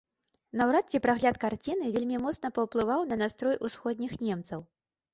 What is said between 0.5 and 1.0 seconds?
Наўрад